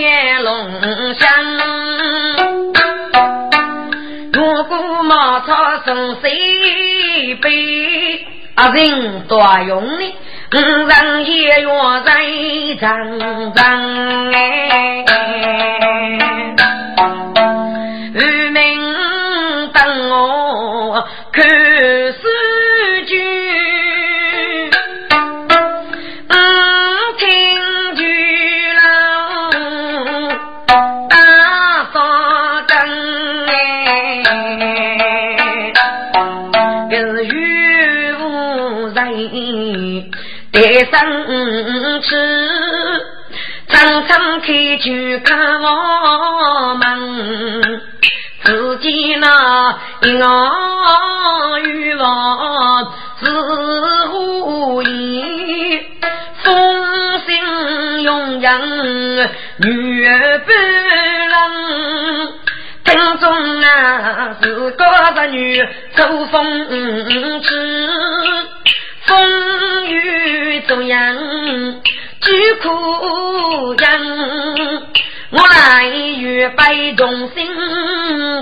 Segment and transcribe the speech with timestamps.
[0.00, 0.70] 烟笼
[1.14, 1.28] 香，
[4.32, 10.14] 如果茅草生西北，阿人多用力，
[10.52, 11.64] 五丈一月
[12.04, 13.18] 再长
[13.54, 15.71] 长哎。
[40.62, 43.04] 生吃，
[43.68, 44.92] 常常开酒
[45.24, 47.82] 看我们，
[48.44, 49.26] 自己那
[50.02, 55.80] 一行欲望自呼应，
[56.42, 58.60] 风心永扬
[59.58, 60.52] 女儿不
[61.32, 62.32] 冷，
[62.84, 67.48] 正中啊是个儿女走风痴。
[69.04, 71.16] 风雨中央，
[72.20, 74.88] 举苦人，
[75.30, 77.46] 我来与百众心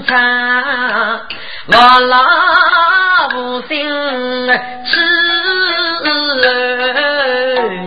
[0.07, 1.27] 肠，
[1.67, 2.19] 我老
[3.37, 3.79] 无心
[4.87, 5.01] 吃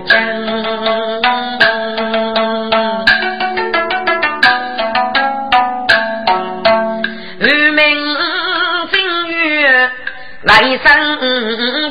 [0.08, 0.12] 姜。
[7.40, 7.84] 渔民
[8.92, 9.92] 今月
[10.44, 10.88] 来生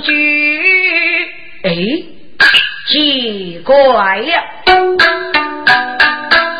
[0.02, 0.41] 聚。
[1.82, 2.46] 哎，
[2.88, 3.74] 奇怪
[4.18, 4.32] 了！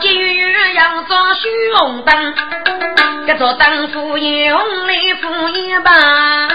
[0.00, 2.34] 金玉阳装虚红灯，
[3.28, 6.48] 这座灯府用力敷一把，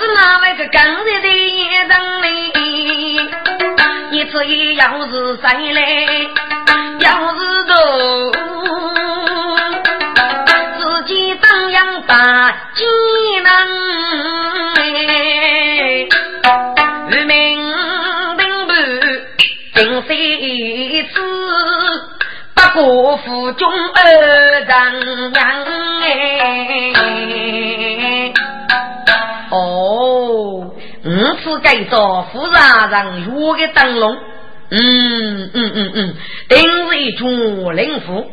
[0.00, 3.30] 只那位个刚才的夜灯里，
[4.10, 5.80] 一次一要是谁来，
[6.98, 8.32] 要是都
[10.80, 12.84] 自己怎样把技
[13.44, 14.09] 能？
[22.72, 24.92] 不过府中二丈
[25.32, 25.64] 娘
[26.02, 27.02] 哎。
[29.50, 30.72] 哦，
[31.04, 32.52] 五次改造富人
[32.90, 34.16] 人约的灯笼，
[34.70, 36.14] 嗯嗯嗯嗯，
[36.48, 38.30] 定是一种灵符，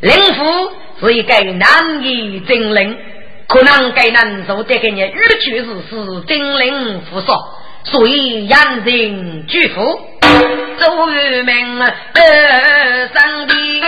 [0.00, 0.44] 灵符
[1.00, 2.96] 是一个难以精灵。
[3.48, 7.34] 可能该难受的给你，日确是是精灵复说，
[7.84, 9.98] 所以养人巨富，
[10.78, 11.88] 周渔民二
[13.12, 13.82] 上帝，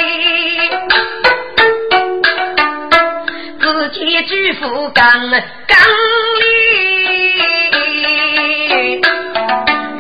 [3.61, 6.43] 自己巨富刚刚里，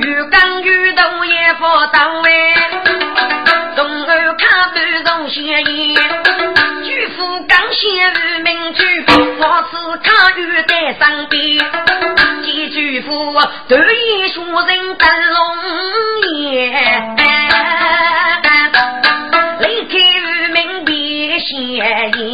[0.00, 1.62] 越刚越多也不
[1.92, 2.28] 到位，
[3.76, 4.76] 总儿看不
[5.08, 6.00] 中先言。
[7.46, 8.82] 刚先入民居，
[9.38, 11.29] 我是他玉在身边。
[11.29, 11.29] 几
[13.20, 15.38] 句话，对一说人灯笼
[16.40, 17.16] 眼，
[19.60, 21.48] 离开入民别嫌
[22.18, 22.24] 疑。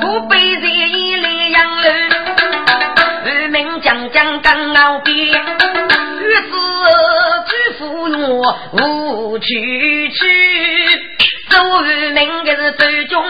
[0.00, 1.88] 可悲在一来养路，
[3.24, 6.52] 入民将将刚熬边，日子
[7.48, 7.82] 居富
[8.38, 10.16] 我无去去。
[11.50, 13.22] 做渔民的是最终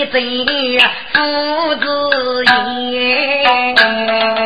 [0.00, 0.78] 面对
[1.12, 2.44] 父子
[2.90, 4.39] 言，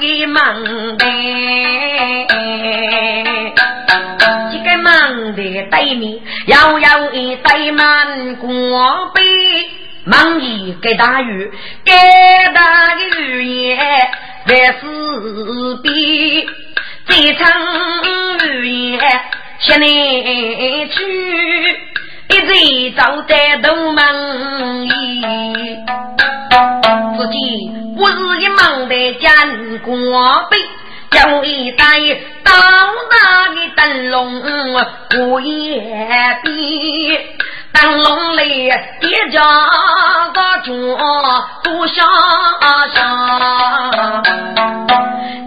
[0.00, 0.64] 给忙
[0.96, 1.06] 的，
[4.50, 9.20] 这个忙的对面要有一对满锅杯，
[10.04, 11.52] 忙一个大雨，
[11.84, 11.92] 给
[12.54, 13.76] 大雨也
[14.46, 15.92] 在四边，
[17.06, 17.46] 这场
[18.48, 18.98] 雨也
[19.60, 20.96] 向你去。
[22.30, 24.90] 一直走在东门里，
[27.16, 27.38] 自己
[27.96, 29.30] 不是一忙的将
[29.78, 29.94] 官
[30.50, 30.58] 兵，
[31.10, 31.84] 叫一带
[32.44, 32.52] 到
[33.10, 34.40] 那的灯笼
[35.10, 35.80] 过夜
[36.42, 37.22] 边，
[37.72, 38.70] 灯笼里
[39.00, 39.40] 叠着
[40.32, 40.98] 个桌
[41.62, 42.02] 不下
[42.94, 44.22] 下，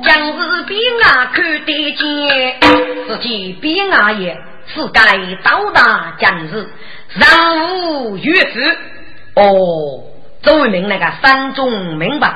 [0.03, 2.59] 将士兵啊看得见，
[3.07, 4.37] 自己兵啊也。
[4.65, 5.01] 是该
[5.43, 6.67] 到达将士，
[7.15, 8.77] 让吾于此。
[9.35, 9.43] 哦，
[10.43, 12.33] 周为民那个三中明白，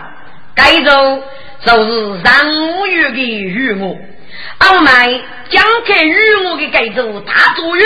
[0.56, 1.22] 该州
[1.60, 3.98] 就是让吾于的雨我，
[4.60, 6.16] 阿妹将开于
[6.46, 7.84] 我的该州大作业，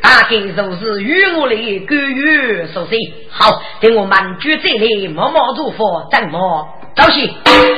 [0.00, 2.96] 大概就是于我的个月所写。
[3.30, 7.32] 好，等我们举这里默默祝福，怎么走起？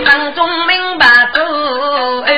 [0.07, 1.43] 三中明白走
[2.23, 2.33] 的。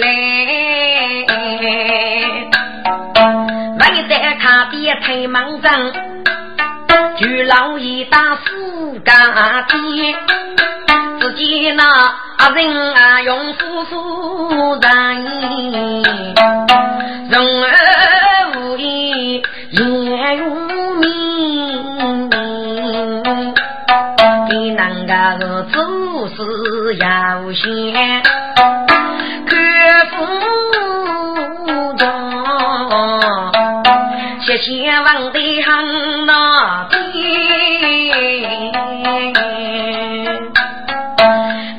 [0.00, 0.19] 来，
[4.08, 5.92] 在他爹太忙张，
[7.18, 10.14] 就老一打四家店，
[11.20, 11.84] 自己那
[12.38, 15.24] 阿人啊用夫妇人，
[17.28, 17.68] 人儿
[18.56, 22.30] 无意也用命，
[24.48, 25.78] 你那个是做
[26.28, 28.39] 事要先。
[34.60, 37.22] 先王的很那边，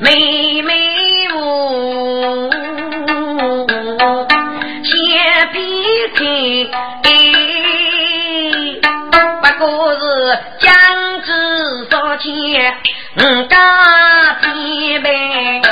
[0.00, 0.72] 妹妹
[1.32, 2.50] 我
[4.82, 4.90] 先
[5.52, 5.56] 劈
[6.14, 6.20] 开，
[9.42, 10.00] 不过是
[10.58, 10.74] 将
[11.22, 11.30] 之
[11.88, 12.26] 所见，
[13.14, 13.54] 嗯，家
[14.40, 15.62] 天呗，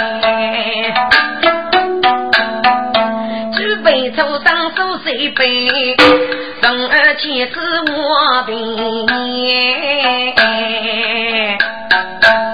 [5.29, 5.97] 杯。
[6.62, 7.59] 生儿妻子
[7.91, 8.53] 我的，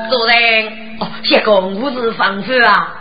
[0.08, 2.94] 主人哦，谢公无事房子啊，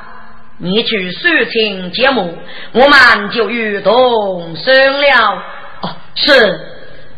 [0.58, 2.36] 你去收听节目，
[2.72, 5.44] 我们就与同生了。
[5.82, 6.60] 哦，是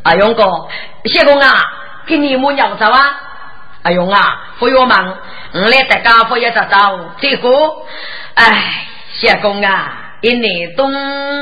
[0.03, 0.67] 阿勇哥，
[1.05, 1.49] 谢公啊，
[2.05, 3.19] 给你们要走啊？
[3.83, 5.17] 阿勇啊，不要忙，
[5.53, 7.49] 我来在家伙也在找这个，
[8.33, 10.03] 哎，谢公啊。
[10.21, 10.91] 一年东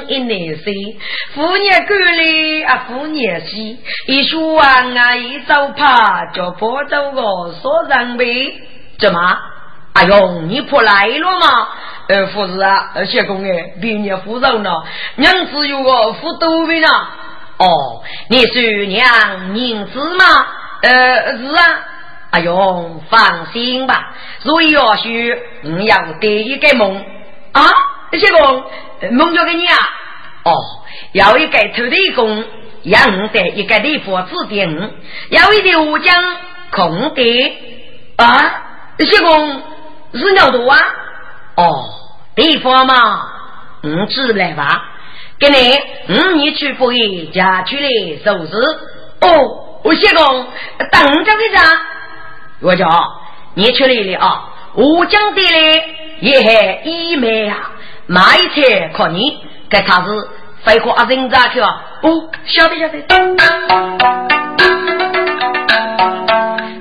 [0.08, 1.00] 一年西，
[1.34, 7.22] 虎年过来啊，虎年西，一说完啊，一走怕就跑走个
[7.62, 8.54] 说人呗。
[9.00, 9.20] 怎么？
[9.94, 11.68] 哎呦，你不来了吗？
[12.10, 14.70] 呃，夫子啊，谢公哎，比你富饶呢，
[15.16, 16.88] 娘子有个富多兵呢。
[17.58, 20.26] 哦，你是娘名字吗？
[20.82, 21.80] 呃，是啊。
[22.32, 27.02] 哎呦，放心吧，所以要许我要给一个梦
[27.54, 27.62] 啊。
[28.18, 28.64] 谢公，
[29.12, 29.78] 梦着给你啊！
[30.44, 30.54] 哦，
[31.14, 32.44] 要一个土地公，
[32.84, 34.94] 养的一个地方指定，
[35.30, 36.38] 要一点武将
[36.72, 37.54] 空地
[38.18, 38.64] 啊！
[39.00, 39.62] 谢公
[40.14, 40.80] 是鸟多啊！
[41.56, 41.84] 哦，
[42.36, 43.28] 地方嘛，
[43.84, 44.92] 嗯，自来吧。
[45.40, 48.56] 给你，嗯，你去不一家去的收拾。
[49.22, 50.48] 哦，我谢公
[50.92, 51.82] 等着回家。
[52.62, 52.90] 我讲，
[53.54, 54.50] 你去里了啊？
[54.76, 55.82] 乌江地里
[56.20, 57.72] 也还一枚啊。
[58.08, 60.30] 买菜靠你，该他是
[60.64, 61.82] 废话阿人咋去啊？
[62.04, 63.02] 哦，晓得晓得。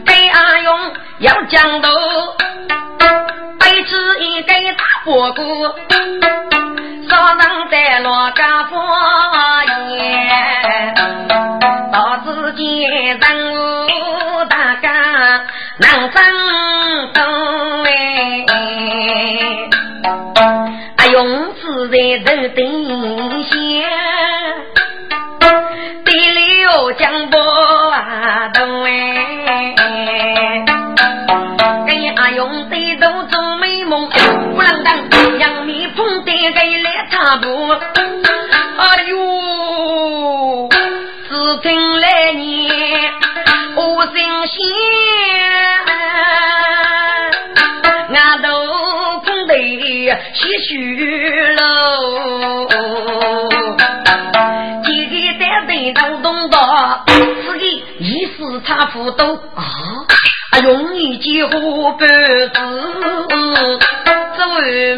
[0.05, 1.89] 给阿勇要讲到，
[3.59, 5.75] 白吃一个大火锅，
[7.09, 10.95] 烧上在罗家花园，
[11.91, 14.91] 到自己人物大家
[15.79, 16.44] 能争
[21.15, 23.55] 用自在头顶线，
[26.05, 30.65] 地里有江波啊东哎，
[31.87, 37.47] 跟阿勇对头做美梦，不啷当杨梅碰得个来差不，
[38.77, 40.69] 哎呦，
[41.29, 43.13] 只听来年
[43.77, 45.04] 我心弦。
[50.65, 52.67] 唏嘘喽，
[54.83, 57.59] 几个在队当东道，是
[57.99, 58.33] 一时
[58.65, 59.63] 差不多啊，
[60.63, 62.51] 容易结婚不是？
[64.39, 64.43] 周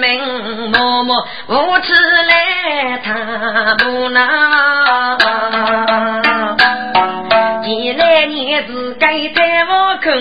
[0.01, 1.17] 明默默
[1.49, 1.93] 无耻
[2.29, 5.19] 来他不拿，
[7.65, 10.15] 既来年是该在我坑，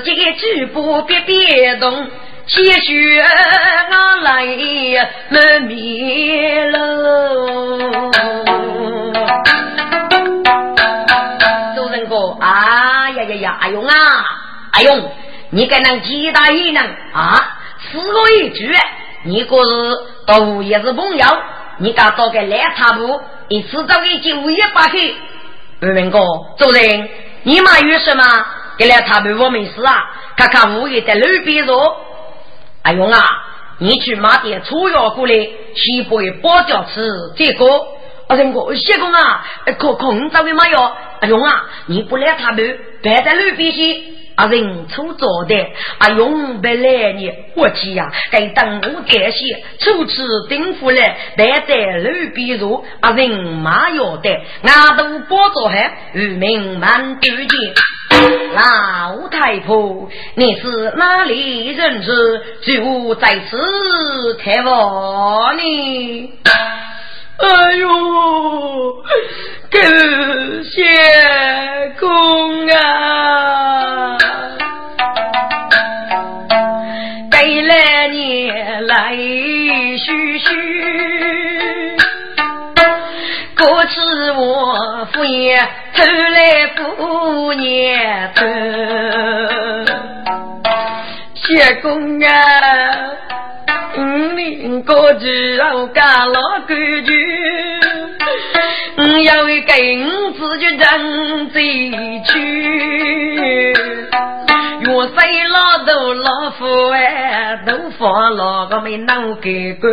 [0.00, 2.06] 自己举步别别动。
[2.46, 3.24] 些许我
[4.22, 4.44] 来
[5.28, 8.10] 没灭喽。
[11.76, 13.94] 周仁哥，哎呀呀呀，阿勇啊，
[14.72, 15.12] 阿勇，
[15.50, 17.58] 你跟那几大姨娘啊，
[17.92, 18.74] 四个一句，
[19.22, 21.24] 你可是都也是朋友，
[21.78, 25.14] 你敢到个烂茶铺，一次找个九一八去。
[25.82, 26.18] 二明哥，
[26.58, 27.08] 周人，
[27.44, 28.24] 你妈有什么？
[28.80, 32.00] 给烂茶铺我没事啊，看看物业在路边坐。
[32.82, 33.20] 阿勇啊，
[33.76, 35.34] 你去买点粗药过来，
[35.74, 37.66] 西北包饺子这个。
[38.28, 39.44] 阿仁哥，谢公啊，
[39.78, 40.96] 可可你找个买药？
[41.20, 44.02] 阿勇啊，你不来他们，别在路边去。
[44.36, 45.54] 阿人出做的，
[45.98, 48.10] 阿勇别来你，我去呀！
[48.30, 52.82] 该等我这些初次顶夫来，待在路边坐。
[53.00, 54.30] 阿人买药的，
[54.62, 57.74] 俺都包着还，渔民满对见。
[58.54, 62.42] 老太婆，你是哪里人士？
[62.62, 66.32] 就在此看望你。
[67.38, 69.02] 哎呦，
[69.70, 69.80] 感
[70.64, 70.82] 谢
[71.98, 74.18] 公啊！
[77.30, 79.14] 给来你来
[83.90, 85.58] 过去我父爷
[85.94, 88.46] 偷来过年头，
[91.34, 92.28] 谢公啊！
[93.96, 94.00] 五
[94.34, 97.12] 年过去，我家老规矩，
[98.96, 101.60] 我要给五子就人再
[102.32, 103.74] 去。
[104.92, 105.16] 我生
[105.48, 109.90] 老豆老夫哎，都放老个没能给过，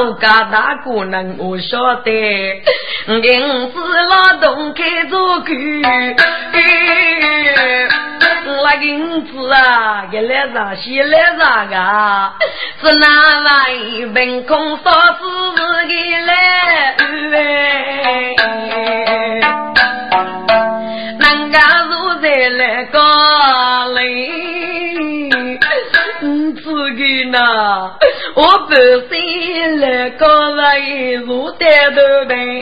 [0.00, 2.62] 我家大姑娘我晓得，
[3.08, 3.74] 五子
[4.08, 5.52] 老东开着口。
[8.64, 12.34] 那银子啊，一来上，西来上啊，
[12.80, 13.06] 是哪
[13.40, 15.18] 位凭空说是
[15.56, 16.96] 自己来？
[21.18, 21.58] 人家
[21.90, 22.98] 坐在那个
[26.56, 27.38] 自己呢，
[28.34, 29.08] 我不是
[29.76, 30.80] 那个来
[31.26, 31.96] 坐在头
[32.26, 32.60] 边。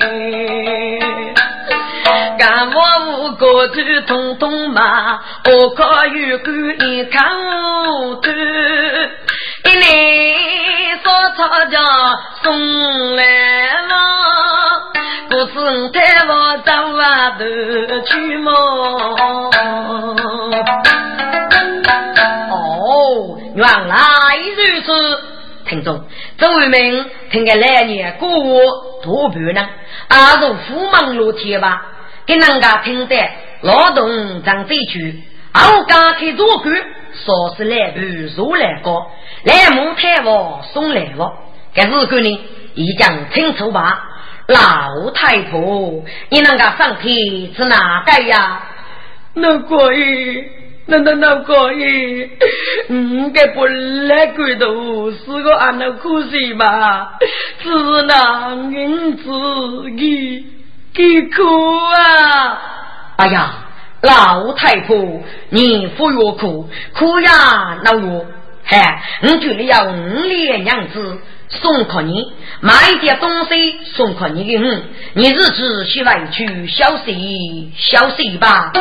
[2.39, 3.75] 干我五个头
[4.07, 7.23] 通通嘛，我靠有个你看
[7.87, 8.31] 我头，
[9.65, 11.79] 一年说吵架
[12.43, 13.23] 送来
[13.89, 13.95] 嘛，
[15.29, 16.33] 不是太我
[16.65, 17.01] 找外
[17.39, 17.45] 头
[18.07, 18.51] 去么？
[23.55, 23.97] 原来
[24.57, 25.21] 如此。
[25.67, 26.05] 听众，
[26.39, 29.69] 周为民听个来年过我多半呢，
[30.09, 31.87] 阿如虎忙如天吧。
[32.27, 33.17] 给人家听得
[33.63, 36.75] 劳动长这句，我刚开做官，
[37.25, 38.01] 说是来部
[38.37, 39.11] 如来高，
[39.45, 41.33] 来木太王送来我。
[41.75, 42.41] 这日个呢，
[42.75, 44.07] 已讲清楚吧？
[44.49, 48.63] 老太婆，你那个上天是哪个呀？
[49.35, 50.45] 那可以，
[50.91, 52.31] 那那那可以，
[52.89, 57.19] 嗯，该不来鬼头是个俺那苦心吧？
[57.63, 57.69] 只
[58.03, 59.23] 能因自
[59.97, 60.47] 己。
[60.93, 62.59] 给哭啊！
[63.17, 63.53] 哎呀，
[64.03, 68.27] 老太婆，你不要哭，哭呀，老我
[68.65, 69.93] 嗨，我这里要五
[70.25, 71.17] 两银子
[71.51, 74.83] 送给你，买一点东西送给你的嗯，
[75.15, 78.73] 你日子去回去消息消息吧。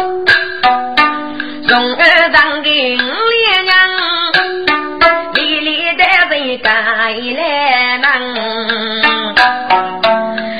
[1.67, 3.65] 送二丈的五两
[4.33, 4.39] 银，
[5.33, 8.05] 里里的人该来能。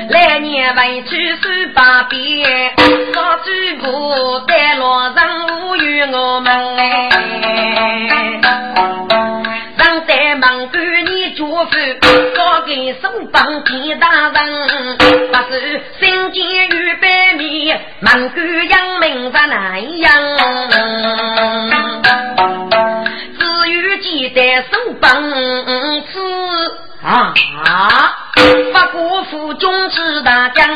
[0.09, 1.41] 来年回去数
[1.73, 2.73] 八遍，
[3.13, 4.83] 少举步在路
[5.15, 7.09] 上无与我们哎。
[9.77, 10.69] 上在门
[11.39, 11.71] 口你祝福，
[12.35, 18.35] 交给手帮见大人，不是新建与百米，门口
[18.69, 20.11] 扬名在南阳。
[23.39, 26.19] 只有记得手帮吃。
[27.01, 27.33] 啊！
[28.73, 30.67] 八国府中之大将，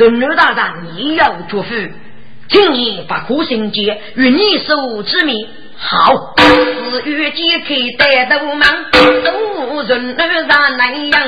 [0.00, 1.74] 孙女大人也要祝福，
[2.48, 5.36] 今年把苦心结与你手之命。
[5.76, 8.66] 好，是欲解开带头门，
[9.22, 11.20] 都人女让南阳，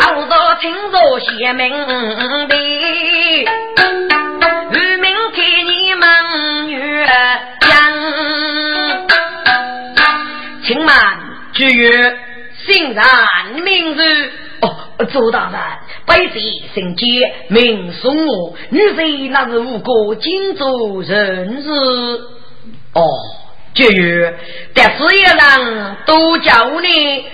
[0.00, 1.70] 好多听说贤明
[2.48, 2.56] 的，
[4.72, 7.76] 与民给你们月阳，
[10.64, 10.88] 请问
[11.52, 11.92] 至于
[12.66, 13.04] 姓然
[13.62, 14.02] 名字？
[14.62, 14.74] 哦，
[15.12, 15.60] 周大人，
[16.06, 16.40] 百岁
[16.74, 21.70] 姓杰，名松我，女婿那是五个荆州人士。
[22.94, 23.02] 哦。
[23.74, 24.32] 就有，
[24.72, 27.24] 但是也让都叫你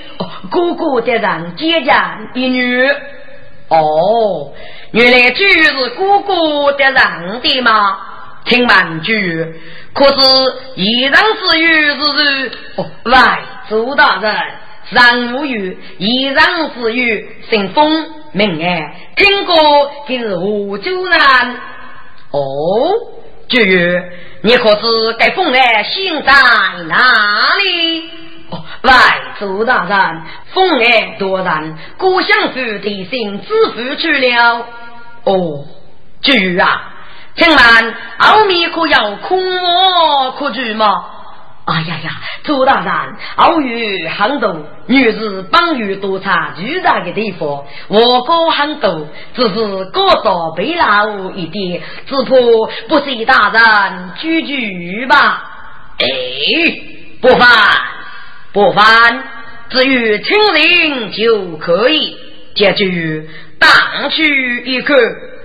[0.50, 1.92] 哥哥的人姐姐
[2.32, 2.88] 的女。
[3.68, 4.50] 哦，
[4.92, 7.98] 原来就是哥哥的人的吗？
[8.46, 9.54] 听完句，
[9.92, 13.12] 可是一人是有是是哦，喂，
[13.68, 14.34] 周大人，
[14.90, 16.36] 人无有，一人
[16.74, 19.54] 是有，姓封名哎，听过
[20.08, 21.20] 就是湖州人。
[22.32, 22.40] 哦，
[23.48, 24.02] 就有。
[24.42, 26.32] 你可知该凤儿姓在
[26.88, 28.10] 哪里？
[28.50, 28.90] 哦，喂，
[29.38, 30.22] 周大人，
[30.52, 34.66] 凤儿多人，故乡府的姓自负去了。
[35.24, 35.66] 哦，
[36.22, 36.94] 至于啊，
[37.36, 41.04] 请问奥秘可要空我可住吗？
[41.66, 42.10] 哎呀呀，
[42.42, 52.34] 周大人，偶遇很多，女子帮于多差巨大的地方，我国很多，只是过多被老一点，只怕
[52.88, 55.44] 不是大人居居吧？
[55.98, 56.06] 哎，
[57.20, 57.48] 不烦
[58.52, 59.22] 不烦，
[59.68, 62.16] 只有听令就可以。
[62.52, 64.96] 接句荡去一个，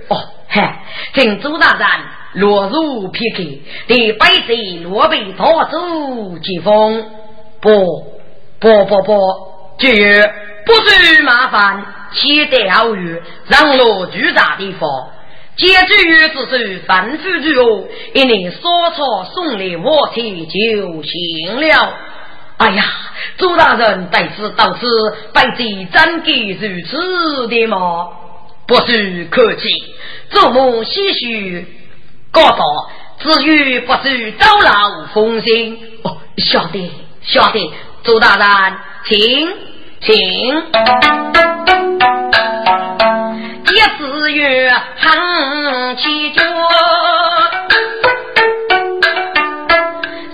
[0.08, 0.16] 哦，
[0.48, 0.82] 嗨，
[1.14, 1.88] 请周大人。
[2.36, 7.04] 落入偏给，对百岁落被逃走疾风，
[7.60, 7.70] 不
[8.58, 9.18] 不不不，
[9.78, 9.88] 就
[10.64, 14.88] 不许麻烦，期待好雨，让落居杂地方。
[15.56, 18.58] 接住于之手，反复之后，一年烧
[18.94, 21.94] 草送来我去就行了。
[22.58, 22.84] 哎呀，
[23.38, 24.86] 朱大人在此到此，
[25.32, 28.08] 百岁真给如此的吗？
[28.66, 29.68] 不需客气，
[30.30, 31.66] 做梦唏嘘。
[32.36, 32.58] 高道，
[33.18, 37.72] 至于不是招劳风心哦，晓得晓得，
[38.04, 39.48] 周大人，请
[40.02, 40.14] 请。
[43.72, 46.42] 一子月横七脚，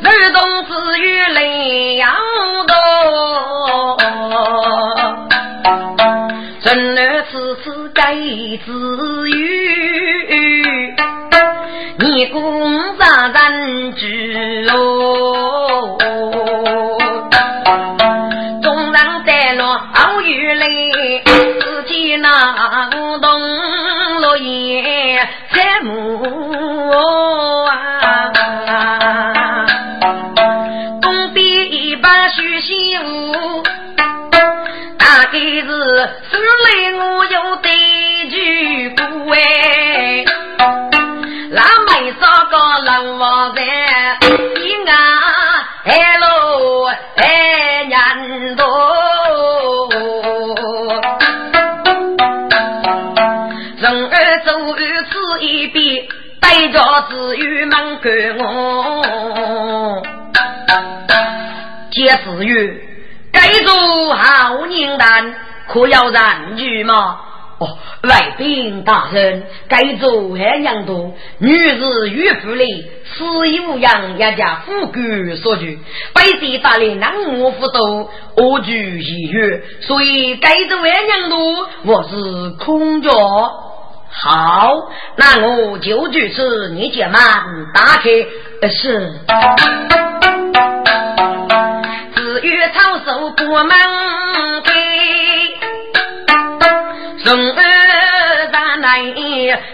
[0.01, 2.13] 日东子月雷阳
[2.67, 3.97] 多，
[6.65, 8.17] 人儿此次该
[8.67, 9.12] 子。
[12.03, 15.97] 你公上人知哦，
[18.61, 20.67] 众人在落熬雨来，
[21.61, 23.41] 自己那东
[24.21, 26.91] 落叶采木
[27.69, 28.33] 啊，
[31.01, 33.63] 东边一把书信屋，
[34.99, 35.67] 大概是
[36.33, 36.67] 书来
[36.99, 37.71] 我有对
[38.29, 39.39] 句古哎。
[42.53, 44.93] 个人王在，一啊
[45.85, 46.85] 哎喽
[47.17, 48.69] 哎年多，
[53.79, 56.07] 人儿走日此一边，
[56.43, 60.03] 带着子玉门赶我，
[61.91, 62.85] 接子玉
[63.33, 65.35] 该做好人难，
[65.69, 66.85] 可要人去
[67.63, 67.79] 吗？
[68.03, 72.65] 外宾大人，该做海娘多，女子与妇里，
[73.15, 75.79] 死亦无恙，一家富贵所居。
[76.13, 83.11] 百岁大人难我不多，我居一月，所以该做海娘多，我是空着。
[84.15, 87.23] 好，那我就去此，你且慢
[87.73, 88.11] 打开。
[88.69, 89.11] 是，
[92.15, 93.69] 子曰操守不门
[97.25, 97.63] 人儿。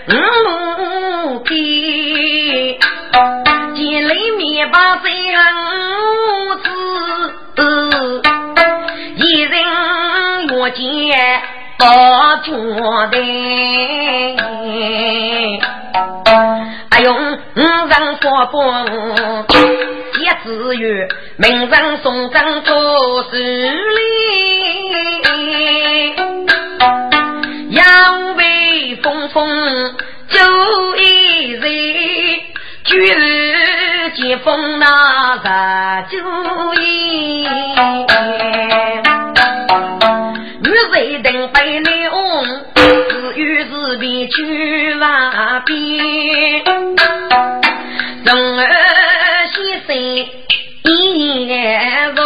[0.08, 2.78] 五匹，
[3.74, 5.44] 见里面把最恨
[7.54, 8.22] 子，
[9.16, 9.60] 一人
[10.52, 11.42] 我见
[11.78, 13.16] 到桌的，
[16.90, 18.60] 哎呦，五人说不，
[20.18, 24.47] 一子月，名人送赠做事哩。
[34.28, 35.48] 日接风那个
[36.10, 36.18] 酒
[36.74, 37.50] 宴。
[40.60, 41.90] 女人等被牛，
[42.74, 46.62] 自与自比去瓦边，
[48.24, 48.68] 人儿
[49.46, 49.94] 牺牲
[50.82, 51.46] 一
[52.14, 52.22] 路，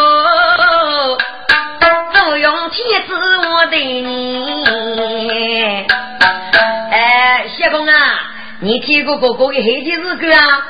[2.13, 3.15] 不用天子
[3.47, 5.87] 我对你。
[6.91, 7.95] 哎，谢公啊，
[8.59, 10.67] 你听过哥哥的黑天日歌啊？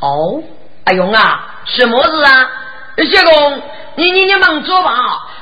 [0.00, 0.44] 哦，
[0.84, 2.50] 阿勇啊，什么事啊？
[2.96, 3.62] 谢公，
[3.96, 4.92] 你你你忙做吧，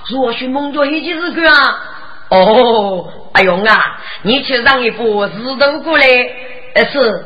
[0.08, 1.80] 若许梦着黑天日歌啊？
[2.30, 6.06] 哦，阿勇啊，你去让一部石头过来。
[6.74, 7.24] 呃，是，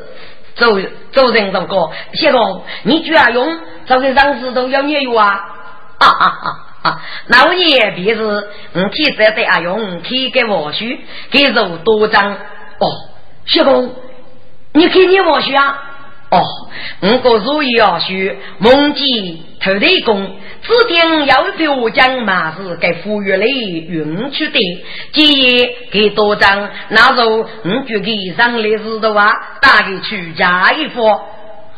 [0.55, 1.93] 做做人走过。
[2.15, 5.41] 谢公，你叫阿勇，找个让石头要捏有啊？
[5.99, 6.49] 啊啊啊
[6.83, 7.01] 啊！
[7.27, 8.23] 那我也别是，
[8.73, 12.33] 我替这对阿勇替给我许，给肉多张。
[12.33, 12.87] 哦，
[13.47, 13.95] 谢公，
[14.73, 15.92] 你给你我许啊？
[16.33, 16.41] 哦，
[17.03, 20.25] 我个如意要许蒙记头地公，
[20.63, 24.59] 指定要表将马是给富裕里运去的，
[25.13, 31.05] 今给多张，那时候我就给上来石头啊，打给去家一副。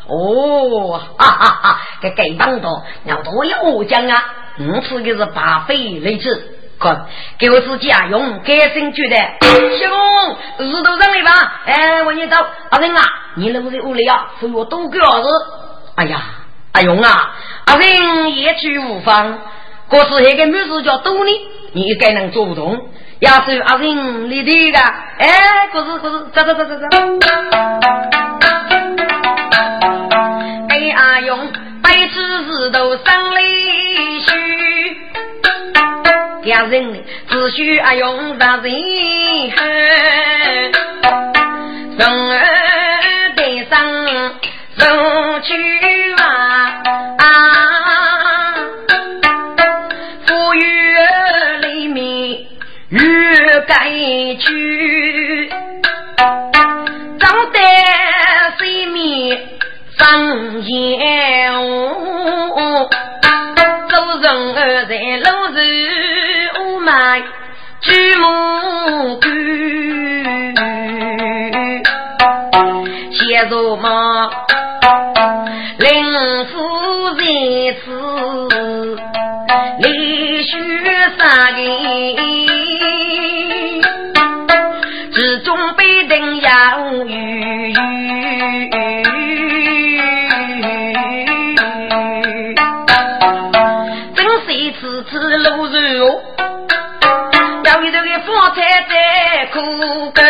[0.07, 4.23] 哦，哈哈哈，给给帮多，要多有奖啊！
[4.59, 6.29] 我吃的是白费力气。
[6.79, 7.07] 看，
[7.39, 9.17] 给我自己啊用，改心觉得。
[9.79, 11.63] 小公，日头上来吧。
[11.65, 12.37] 哎，我你走，
[12.69, 13.03] 阿仁啊，
[13.37, 15.29] 你留在屋里啊，陪我多个儿子。
[15.97, 16.23] 哎呀，
[16.73, 17.35] 阿勇啊，
[17.67, 19.39] 阿仁也去无妨。
[19.91, 21.31] 可是那个女子叫多呢，
[21.73, 22.89] 你应该能做不动。
[23.21, 26.87] 要是阿仁你的个，哎，可是可是，走走走走走。
[30.69, 33.41] 哎，阿勇，白纸石头上来
[34.27, 34.97] 去。
[36.45, 38.73] 家人，只需阿勇大人
[39.51, 39.67] 恨，
[41.97, 42.94] 人儿
[44.85, 45.55] 人去
[47.17, 47.25] 啊，
[50.27, 50.61] 富裕
[51.63, 52.39] 里面
[52.91, 53.01] 越
[53.67, 53.89] 该
[54.39, 55.49] 去，
[57.19, 57.59] 长得
[58.59, 59.41] 水面
[59.97, 62.91] 上烟雾，
[63.89, 65.59] 做人儿在路上。
[66.85, 67.23] 买
[67.81, 68.27] 举目
[69.21, 69.25] 观，
[73.15, 74.29] 写着嘛，
[75.79, 75.89] 林
[76.47, 76.59] 夫
[77.15, 77.23] 在
[77.85, 78.99] 此，
[79.79, 80.53] 连续
[81.17, 81.65] 三年，
[85.13, 86.51] 之中必定要
[87.05, 87.73] 遇。
[94.17, 96.01] 真是次次路人
[97.81, 98.93] 里头的饭菜在
[99.53, 100.25] 苦干，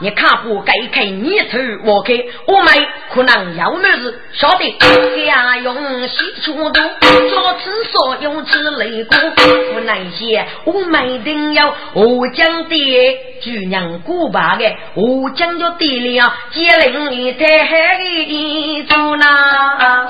[0.00, 2.14] 你看不该开你头，我开
[2.46, 2.72] 我买，
[3.12, 4.78] 可能要么子晓得。
[4.78, 6.80] 给阿勇洗出肚，
[7.28, 20.06] 做厕所用之泪骨，不那些我买定要我讲的，主娘古巴的，我讲就对了，接令你太黑做那。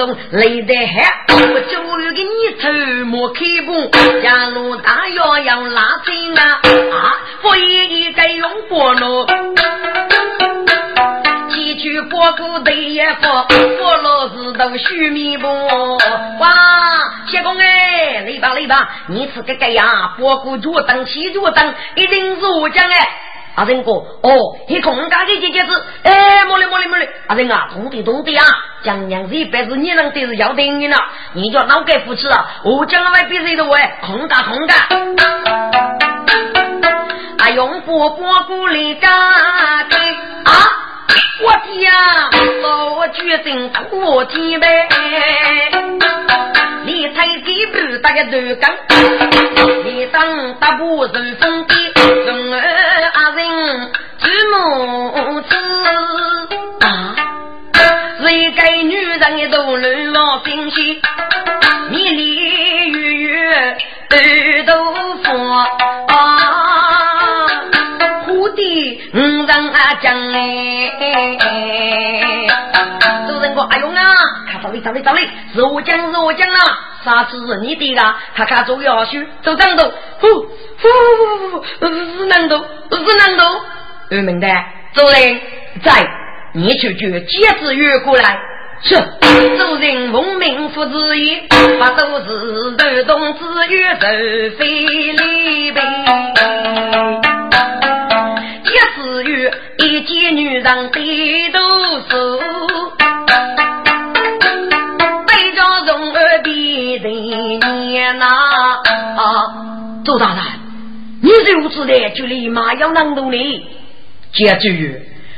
[0.00, 0.06] 啊！
[0.06, 2.68] 跟人家下路是动累得很，我就有个你头
[3.06, 3.90] 莫开步，
[4.22, 6.60] 下路大摇要拉车啊！
[6.92, 9.26] 啊，不一该用过路，
[11.50, 15.46] 提取过苦的也佛，佛老是都须弥补。
[16.38, 16.54] 哇，
[17.26, 23.08] 谢公哎，来吧来吧，你吃个个呀，过苦脚蹬，起脚蹬，一定是我讲哎。
[23.54, 28.44] 阿仁哥，哦，你空家的姐姐子，哎，莫哩莫哩莫哩，阿仁啊，懂的懂的啊，
[28.82, 30.96] 江娘子一辈子你能得是要等你了，
[31.34, 34.74] 你叫老盖扶持啊，我将来比谁都会空家空家，
[37.38, 39.96] 阿用不过鼓励家的。
[40.44, 40.52] 啊，
[41.42, 41.92] 我天呀，
[42.96, 44.88] 我决定哭天呗。
[46.82, 48.70] 你抬起步，大家都讲，
[49.84, 51.74] 你当大步顺风的，
[52.24, 52.58] 人儿
[53.12, 55.54] 阿人举目子
[56.80, 57.16] 啊，
[58.20, 61.00] 是一个女人一头乱往心西，
[61.90, 63.76] 迷离月月
[64.10, 64.14] 二
[64.66, 64.72] 头
[65.22, 65.28] 发。
[66.14, 66.16] 啊，
[68.26, 68.62] 蝴蝶
[69.14, 70.38] 五人啊讲哎，
[73.26, 73.94] 主人公哎呦啊。
[74.62, 75.20] 找你找你找你，
[75.54, 76.58] 是我讲是我讲了，
[77.04, 78.16] 啥子是你的啦？
[78.34, 82.56] 他看做要求，做战斗，呼呼呼呼呼，是难度，
[82.90, 83.44] 是难度。
[84.10, 84.46] 二明的
[84.92, 85.40] 主人
[85.82, 86.06] 在，
[86.52, 88.38] 你去就接子越过来。
[88.82, 91.42] 是主人奉命父子意，
[91.78, 94.66] 把都是斗动子与人非
[95.12, 95.82] 离别。
[98.64, 101.58] 接子越一见女人低头
[102.08, 102.39] 数，
[108.20, 108.28] 人
[108.84, 110.02] 年呐。
[110.04, 110.42] 周大人，
[111.20, 113.66] 你如此的就立马要能动你，
[114.32, 114.70] 接着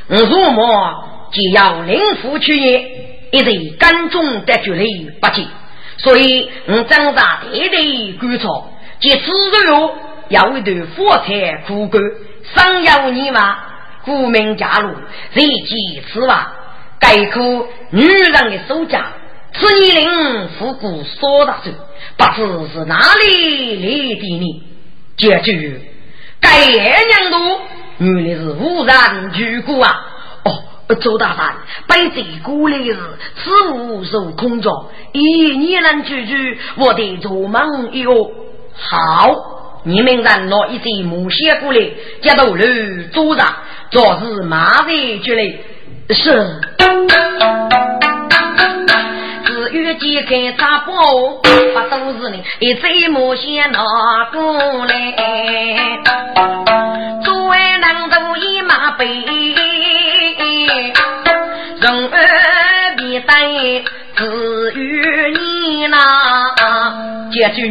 [0.09, 5.49] 我如么就要领父去也，一定干中得绝力不济，
[5.99, 8.49] 所以我张大爹的观察，
[9.01, 9.95] 即此后
[10.29, 12.01] 要为头火柴苦干，
[12.55, 13.59] 生有你嘛，
[14.05, 14.95] 顾名加入，
[15.35, 16.53] 随即此话，
[17.01, 19.01] 概括女人的手脚，
[19.55, 21.71] 此年龄复古说大手，
[22.17, 24.63] 不知是哪里来的呢？
[25.17, 25.81] 结局，
[26.41, 27.61] 该娘度，
[27.99, 30.07] 原来是无人居过啊！
[30.45, 31.55] 哦，周大山，
[31.87, 32.97] 被这过来是
[33.37, 35.21] 此物受空着，一
[35.57, 38.31] 你能居居，我得做梦哟。
[38.75, 41.91] 好，你们让拿一些木屑过来，
[42.23, 42.57] 接到路
[43.13, 43.55] 桌上，
[43.91, 44.89] 昨日马上
[45.23, 45.43] 就来。
[46.09, 46.61] 是。
[49.73, 53.81] 越揭开茶包，不都是你一嘴毛线拿
[54.31, 54.95] 过来？
[57.25, 59.07] 作为能都一马背，
[61.81, 63.35] 人儿必带
[64.15, 65.97] 子与你呐。
[67.33, 67.63] 接着，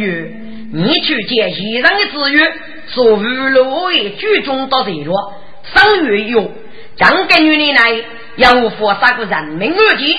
[0.74, 2.40] 你去接一人的子玉，
[2.88, 5.34] 所遇路为居中到日落，
[5.72, 6.50] 上月有
[6.96, 8.04] 将根女的来，
[8.36, 10.18] 要佛杀个人命而计。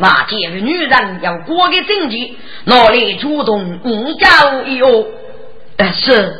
[0.00, 5.04] 那这个女人要过个正气，哪里主动你教一哦？
[5.76, 6.34] 但是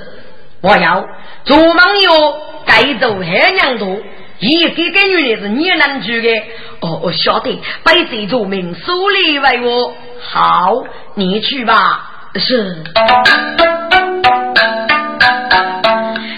[0.62, 1.04] 我要
[1.44, 3.98] 做梦哟，该走海娘多，
[4.38, 6.42] 一个个女人是你能住的。
[6.80, 10.82] 哦，我晓得，白贼做命，手里为我好，
[11.14, 12.30] 你去吧。
[12.36, 12.82] 是。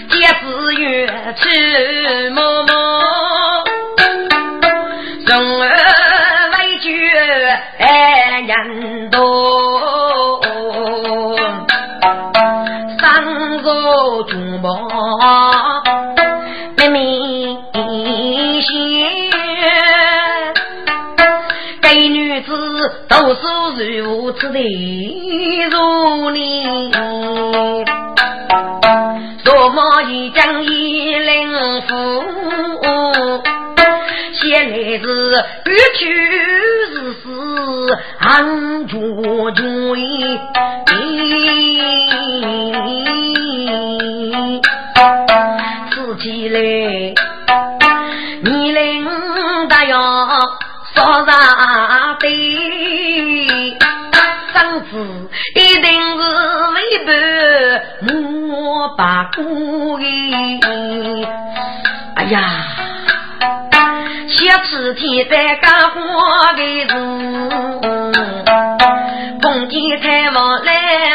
[0.09, 1.07] 皆子月
[1.37, 2.72] 去么么。
[14.63, 15.83] 座竹茅
[16.89, 17.59] 明
[18.61, 18.71] 显，
[21.81, 22.49] 该女子
[23.09, 23.41] 读书
[23.99, 24.59] 如此的
[25.69, 26.91] 如你，
[29.43, 32.23] 什么一将一领夫。
[34.45, 35.03] 原来是
[35.65, 36.01] 欲去
[36.93, 39.63] 是死，暗中追。
[45.91, 46.59] 自起来，
[48.43, 49.07] 你领
[49.67, 49.97] 大要
[50.93, 52.29] 说啥对？
[54.53, 54.91] 生子
[55.55, 56.21] 一定是
[56.75, 57.09] 为伴
[58.01, 60.05] 莫把故意。
[62.15, 62.37] 哎呀！
[64.27, 65.99] 小吃天在干活
[66.55, 66.91] 的事，
[69.41, 71.12] 碰见太王来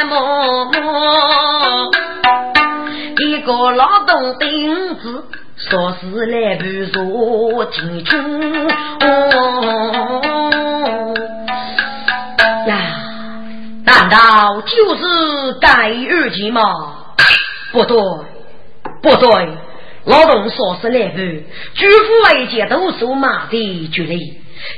[3.71, 5.25] 劳动钉子，
[5.57, 8.69] 说是来不坐天中。
[12.67, 12.77] 呀，
[13.85, 15.03] 难道就是
[15.61, 16.63] 盖二级吗？
[17.73, 17.99] 不对，
[19.03, 19.49] 不对。
[20.05, 24.19] 劳动说是来不，举夫为杰都受马的距离。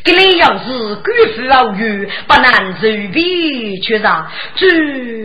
[0.05, 4.27] 这里要是举夫而语，不能随便去让。
[4.57, 4.69] 这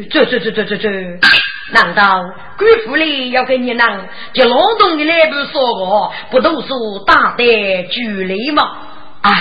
[0.10, 0.89] 这这这这这这，
[1.73, 2.23] 难道
[2.60, 4.08] 举夫里要给你让？
[4.34, 6.67] 就劳动的来部说我，不都是
[7.08, 8.78] 大的距离吗？
[9.21, 9.34] 哎，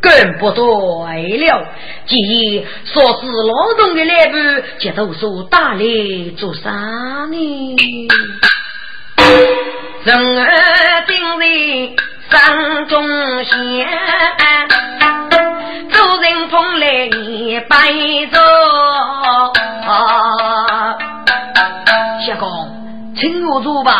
[0.00, 0.64] 更不对
[1.38, 1.66] 了。
[2.06, 2.16] 既
[2.56, 5.84] 然说是劳动的来日，就都是大来
[6.36, 6.70] 做啥
[7.30, 7.76] 呢？
[10.04, 10.48] 人儿
[11.06, 11.46] 定在
[12.30, 13.08] 山中
[13.44, 13.88] 仙，
[15.90, 17.90] 走人风来一摆
[18.30, 18.38] 走。
[22.44, 23.92] 公，请入座吧。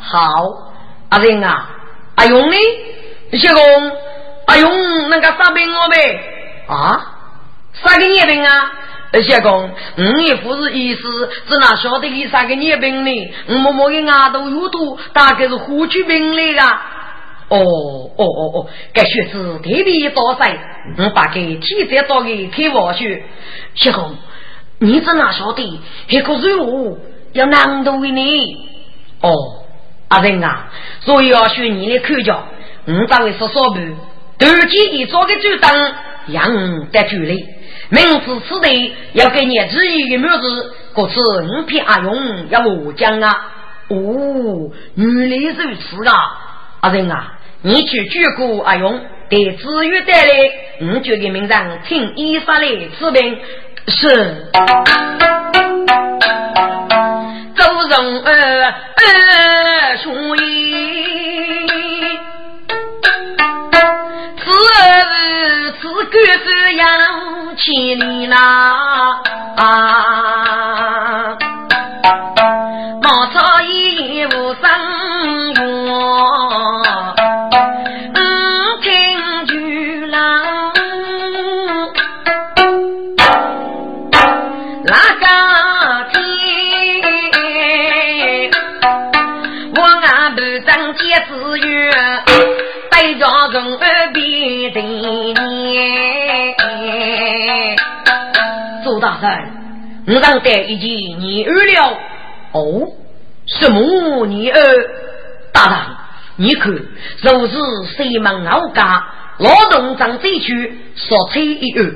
[0.00, 0.72] 好，
[1.10, 1.68] 阿仁啊，
[2.16, 2.56] 阿勇呢？
[3.32, 3.92] 相公，
[4.46, 6.20] 阿勇那个杀病我呗？
[6.68, 7.00] 啊，
[7.74, 8.72] 杀个孽病啊？
[9.22, 13.34] 相公，我也不是意思，只哪晓得有啥个孽病呢？
[13.48, 16.78] 我摸摸的牙都有毒，大概是火炬病来的。
[17.48, 20.58] 哦哦哦哦，该学子特别多噻，
[20.98, 23.04] 我把给提前到给开玩笑。
[23.74, 24.14] 相公，
[24.80, 26.98] 你只哪晓得一个任务
[27.32, 28.56] 要难度为你？
[29.20, 29.30] 哦，
[30.08, 30.68] 阿仁啊，
[31.00, 32.46] 所以要学你的口角，
[32.86, 33.78] 我咋会说说不？
[34.38, 35.92] 头几天做个主灯，
[36.28, 37.44] 养得距离。
[37.90, 43.46] 明知此地要给你自己的名字，可是五片阿勇要我讲啊！
[43.88, 46.14] 哦，原来如此啊！
[46.80, 50.32] 阿仁啊，你去救过阿勇，对子玉带来，
[50.92, 53.38] 我就给名上请医生来治病。
[53.88, 54.50] 是。
[57.88, 58.74] 周荣儿
[60.02, 62.20] 兄义，
[64.36, 66.12] 此儿此狗
[66.44, 66.86] 是养
[67.56, 68.26] 起你
[98.98, 99.50] 大人，
[100.06, 101.98] 我让带一件女儿了。
[102.52, 102.92] 哦，
[103.46, 104.60] 什么女儿？
[105.52, 105.78] 大人，
[106.36, 106.72] 你看，
[107.22, 107.54] 若是
[107.96, 109.04] 西门傲家
[109.38, 111.94] 劳动长这去所吹一二，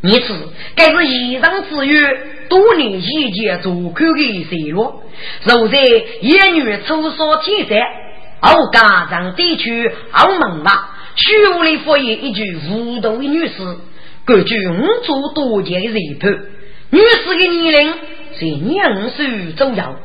[0.00, 0.34] 你知
[0.74, 5.02] 该是以上之约，多年以前做口的水落。
[5.44, 5.78] 若在
[6.20, 7.78] 一女出所天山，
[8.40, 13.54] 傲家长这去傲门吧，虚无里发言一句无道的女士。
[14.26, 16.32] 根据五座多年的人判，
[16.90, 17.94] 女士的年龄
[18.38, 19.96] 是两岁左右，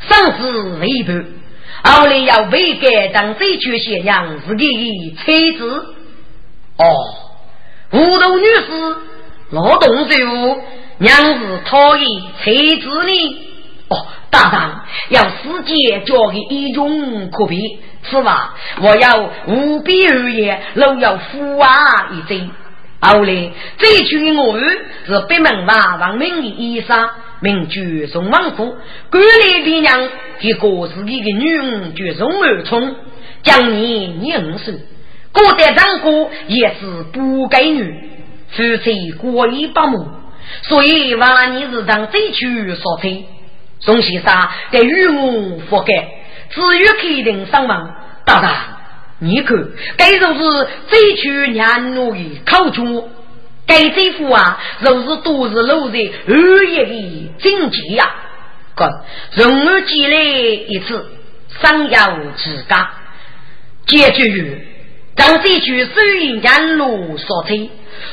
[0.00, 1.26] 生子未判，
[1.84, 5.94] 后来要被改当这句贤娘是个妻子。
[6.78, 6.84] 哦，
[7.92, 8.96] 无头女士
[9.50, 10.56] 劳动税务，
[10.98, 13.36] 娘是讨厌妻子呢。
[13.88, 17.78] 哦，大当要世界交给一种可比，
[18.10, 21.68] 是吧我要无比而言，都要付啊
[22.12, 22.50] 一针。
[22.98, 27.08] 后来，这群我是北门外王明的医生，
[27.40, 28.76] 名叫宋王府。
[29.10, 30.08] 管理爹娘
[30.40, 32.96] 给过自己的女儿叫宋二聪，
[33.42, 34.74] 将年年五岁。
[35.30, 38.10] 过代长哥也是不该女，
[38.48, 40.08] 夫妻过一百亩，
[40.62, 43.26] 所以万年是当这区所推。
[43.78, 46.08] 宋先生给与我覆盖，
[46.48, 47.76] 只有开定上门，
[48.24, 48.75] 大大。
[49.18, 49.56] 你看，
[49.96, 53.08] 该就是这群年奴的口中，
[53.66, 55.98] 该这副啊，就是都是落在
[56.28, 58.10] 二爷的境界呀。
[58.74, 61.06] 哥，容儿积累一次，
[61.62, 62.90] 上要自家。
[63.86, 64.66] 结局
[65.16, 67.70] 让这群收银年奴所推，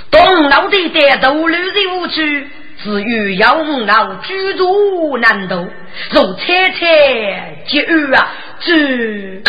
[0.10, 2.48] 东老的在斗路的无趣，
[2.82, 5.68] 至于要老居住难度，
[6.12, 8.32] 如猜猜结语啊，
[8.62, 9.44] 这。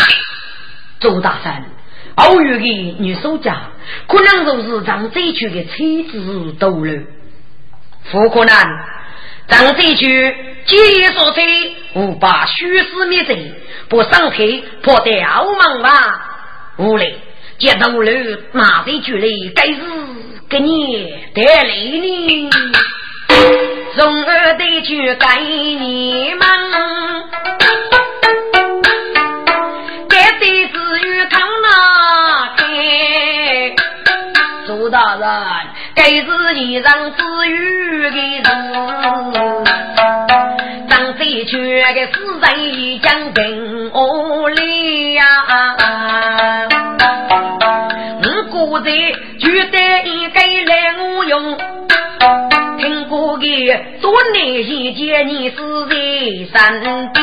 [1.05, 1.63] 周大山，
[2.15, 3.69] 偶遇的女守家，
[4.07, 7.03] 可能就是张这区的妻子斗了。
[8.11, 8.55] 不可能，
[9.47, 10.35] 张这区
[10.65, 13.53] 节业所催，无把虚实灭贼，
[13.87, 15.91] 不上天破得傲慢吧？
[16.77, 17.19] 无嘞，
[17.59, 18.11] 接斗了
[18.51, 19.81] 马这区来，该是
[20.49, 22.49] 给你带来呢。
[23.95, 27.64] 从儿的去该你们。
[35.17, 35.27] 人，
[35.95, 38.45] 该是你让子玉的人，
[40.89, 42.47] 张飞却个死在
[43.01, 43.47] 江边
[43.93, 45.23] 哦里呀！
[48.23, 48.91] 我过在
[49.39, 51.57] 就得一个来我用，
[52.77, 53.45] 听过的
[54.01, 55.55] 多年以前你是
[55.89, 55.95] 在
[56.53, 57.15] 山边。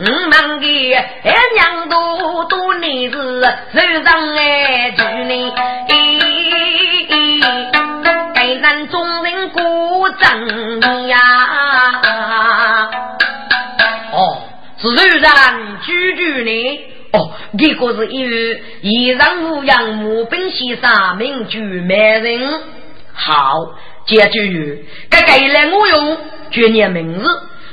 [0.00, 5.52] 我们的哎娘多多年是手上哎住呢，
[8.32, 11.18] 给咱众人过正呀。
[14.12, 14.42] 哦，
[14.80, 16.80] 是手上居住呢。
[17.10, 22.48] 哦，这个是因为衣裳无恙，木本先生名居美人。
[23.14, 23.74] 好，
[24.06, 26.18] 接句，该该来我用，
[26.52, 27.26] 绝念名字，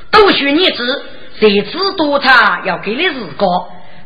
[0.10, 0.84] 都许你知。
[1.40, 3.46] 谁知多他要给你日高，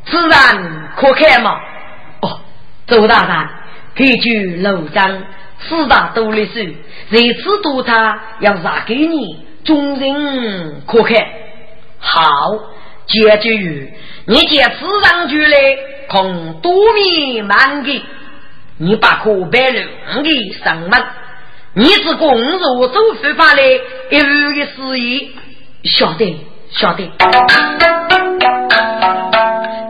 [0.05, 1.59] 自然可看吗？
[2.21, 2.39] 哦，
[2.87, 3.49] 周大人，
[3.95, 5.23] 根据楼章
[5.59, 6.53] 四大多的书，
[7.11, 11.27] 谁知多他要让给你，众人可看。
[11.99, 12.21] 好，
[13.05, 13.93] 接句语，
[14.25, 15.57] 你借此上去来，
[16.07, 18.03] 空多米满的，
[18.77, 19.81] 你把可白了
[20.23, 21.03] 的上门，
[21.73, 23.61] 你是公如走非法来
[24.09, 25.35] 一日的事宜，
[25.83, 26.48] 晓得。
[26.71, 27.11] 晓得。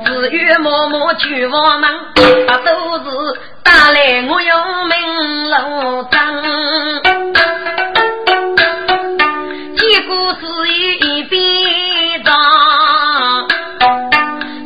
[0.06, 1.90] 只有默默求佛门，
[2.48, 3.06] 他都是
[3.64, 6.20] 带来我用命路争。
[9.76, 13.48] 结果是一边长，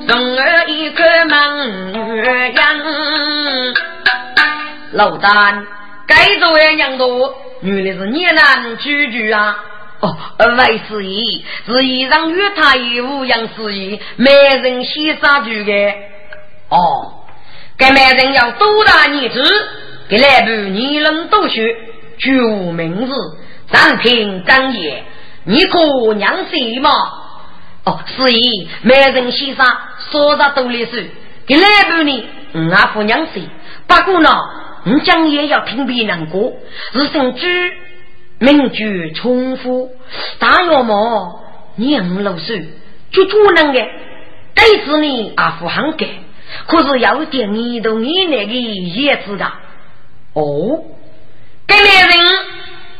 [0.07, 2.61] 从而一个门月阳。
[4.91, 5.65] 老丹，
[6.05, 9.55] 该做的娘多，原来是你能拒绝啊！
[10.03, 10.17] 哦，
[10.57, 15.71] 为是意是衣裳与他一无样事宜，没人先杀去的。
[16.67, 17.23] 哦，
[17.77, 19.41] 该没人要多大年纪，
[20.09, 21.61] 给来部你能读书，
[22.17, 23.13] 绝无名字，
[23.71, 25.05] 三品刚业，
[25.45, 26.89] 你可娘谁吗？
[27.85, 29.63] 哦，是以没人先杀，
[30.11, 31.09] 说着都里是
[31.47, 32.25] 给来部呢，
[32.73, 33.43] 俺不娘谁？
[33.87, 34.29] 不过呢，
[34.83, 36.51] 你讲也要听别人过，
[36.91, 37.71] 是甚至。
[38.43, 39.91] 名句重复，
[40.37, 41.39] 大约么？
[41.75, 42.67] 娘老师
[43.11, 43.79] 就做能的，
[44.53, 46.07] 该是你，阿父很改，
[46.67, 49.45] 可是有点你都你那个叶子的
[50.33, 50.83] 哦。
[51.65, 52.19] 这男人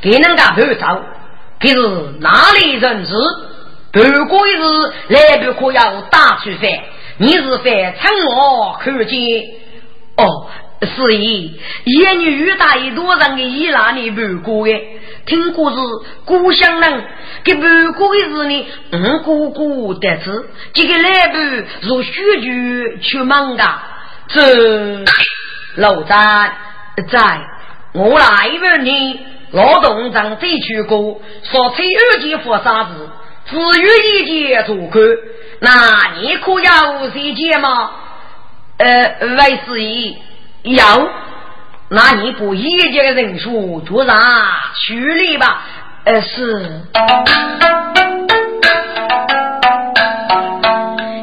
[0.02, 1.04] 给人家拍照，
[1.60, 1.76] 可是
[2.22, 3.14] 哪里人是？
[3.92, 4.64] 不过一日
[5.10, 6.72] 来不可要打出饭，
[7.18, 7.66] 你是饭
[8.02, 9.20] 趁我看见
[10.16, 10.48] 哦。
[10.86, 14.74] 是以，一女大一多人的伊拉里不过的，
[15.26, 15.76] 听故事
[16.26, 17.04] 故乡人
[17.44, 17.62] 给不
[17.94, 21.38] 过的是呢，嗯，姑姑得知这个来不
[21.88, 23.64] 如雪菊去忙的，
[24.28, 25.06] 这
[25.76, 26.52] 老张
[27.10, 27.42] 在，
[27.94, 29.20] 我来问你，
[29.52, 33.10] 劳动长这句歌，说吹二节佛啥子，
[33.46, 35.04] 只有一节做官，
[35.60, 37.92] 那你可要谁节吗？
[38.78, 40.18] 呃，为是以。
[40.64, 41.10] 有，
[41.90, 44.18] 那你不一节的人数就让
[44.76, 45.62] 去理吧。
[46.06, 46.82] 呃，是。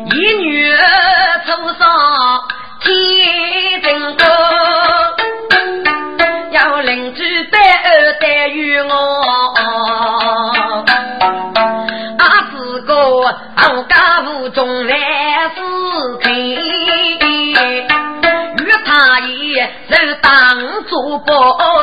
[0.05, 0.77] 一女
[1.47, 2.43] 头上
[2.81, 4.27] 天真高，
[6.51, 8.93] 要邻居带儿带与我。
[12.19, 14.91] 阿四哥，我家务中万
[15.55, 15.61] 事
[16.21, 16.31] 开。
[19.89, 20.31] 他也是当
[20.85, 21.35] 主播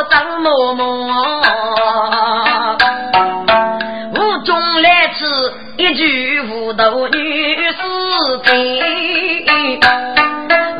[0.09, 0.81] 张嬷嬷，
[4.13, 7.73] 无中来此一句无头女士
[8.43, 8.49] 听，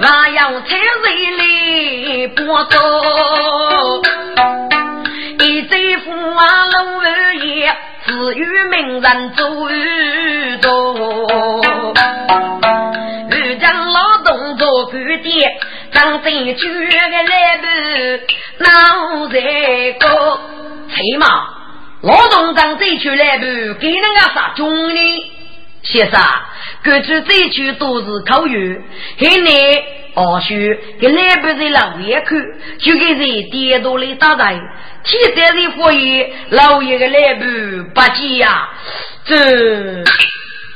[0.02, 2.40] 还要才人来播
[2.72, 2.76] 说，
[5.40, 9.46] 一嘴富啊老二爷，只与名人做
[10.62, 10.96] 做，
[13.32, 15.28] 遇将劳动做官的。
[15.98, 19.40] 当真举个来不闹在
[20.00, 20.40] 高，
[20.94, 21.26] 起码
[22.04, 23.46] 老总长这句来不
[23.80, 25.34] 给人家啥中呢？
[25.82, 26.22] 先生，
[26.84, 28.80] 各处这句都是口语，
[29.18, 29.52] 很难
[30.14, 30.54] 二叔
[31.00, 32.40] 给来不在老爷看，
[32.78, 34.54] 就给人跌倒了打在，
[35.04, 37.44] 七三的佛爷老爷的来不
[37.96, 38.70] 不急呀，
[39.26, 39.36] 这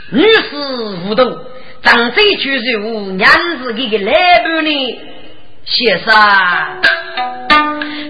[0.10, 0.58] 女士
[1.06, 1.38] 无动，
[1.84, 3.30] 长这句是无娘
[3.60, 5.00] 子给个来不呢？
[5.66, 6.14] 先生，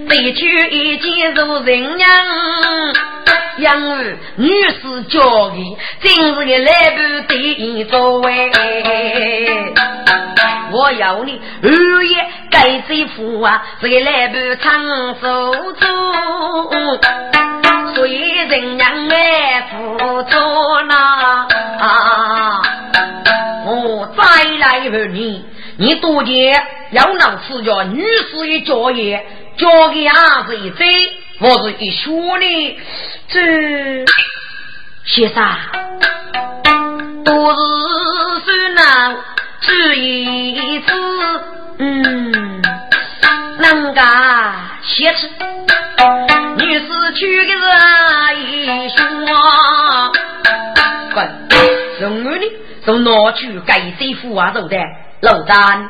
[0.08, 2.08] 这句一见如人娘，
[3.58, 6.98] 养儿女士教育，今日个来不
[7.28, 8.50] 得作为。
[10.72, 15.86] 我要你二爷该这副啊，这个来不长手足，
[17.94, 20.38] 所以人娘来付出
[20.88, 21.46] 呐。
[23.72, 25.44] 我再来问你。
[25.78, 29.24] 你多见要让赐教女士一教业，
[29.56, 30.86] 教给儿子一嘴，
[31.38, 32.78] 我是一学呢。
[33.28, 34.04] 这
[35.06, 35.44] 先生，
[37.24, 37.58] 多是
[38.44, 39.16] 算难
[39.62, 40.92] 只一次，
[41.78, 42.62] 嗯，
[43.58, 44.04] 能干
[44.82, 45.26] 先吃。
[46.58, 47.70] 女士去给人
[48.50, 49.02] 一说，
[51.14, 51.48] 滚，
[51.98, 52.44] 从我呢，
[52.84, 54.50] 从哪去改这副啊？
[54.52, 54.76] 走的。
[55.20, 55.88] 老张，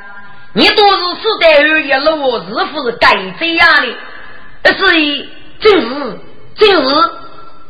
[0.53, 3.67] 你都是死在二月六日，不是该这样
[4.63, 4.73] 的？
[4.75, 5.27] 所以
[5.59, 6.19] 正是
[6.55, 7.11] 正是，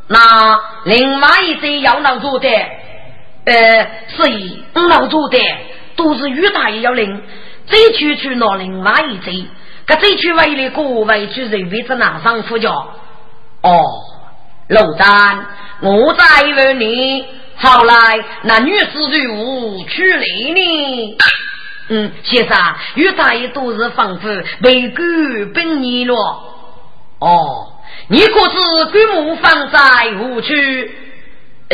[0.09, 2.49] 那另外一只要闹做的，
[3.45, 5.39] 呃，所以闹做的
[5.95, 7.23] 都是于大爷要领，
[7.69, 9.31] 这区去拿另外一只，
[9.87, 12.73] 可这区为了各位去认为在哪上副教？
[13.63, 13.85] 哦，
[14.69, 15.47] 老张，
[15.81, 17.25] 我再问你，
[17.57, 21.17] 后来那女子如何处理呢？
[21.89, 22.57] 嗯，先生，
[22.95, 24.29] 与大爷都是仿佛
[24.63, 25.03] 被狗
[25.53, 26.15] 本你了。
[27.19, 27.73] 哦，
[28.09, 29.79] 你可知鬼母放在
[30.17, 30.53] 何处？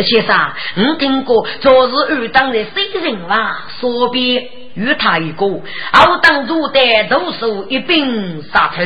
[0.02, 5.46] 先生，我听过昨日二当的谁人话说别与他一个，
[5.92, 8.82] 二当主的徒手一并杀头。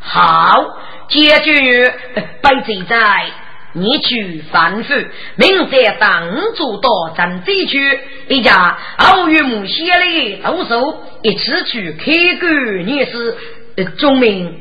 [0.00, 0.76] 好，
[1.08, 1.94] 解决
[2.42, 3.26] 被罪在。
[3.76, 4.94] 你去反复，
[5.36, 13.36] 明在当主到镇这区，一家偶与母写的投手，一起去开馆，你是
[13.98, 14.56] 钟明，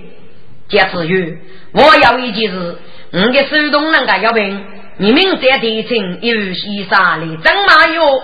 [0.67, 1.37] 贾子玉，
[1.73, 2.77] 我要一件事，
[3.11, 4.65] 我的手动能够要病，
[4.97, 8.23] 你们在地城有西沙里怎么哟？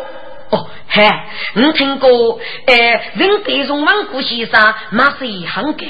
[0.50, 1.08] 哦，嘿，
[1.56, 2.76] 我听过，呃，
[3.14, 5.88] 人对中王古西沙马是很干。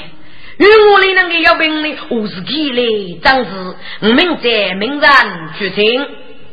[0.60, 5.10] 与我的那个要病呢，我是起来长子，我们在名人
[5.58, 6.06] 决定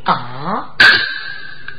[0.04, 0.70] 啊。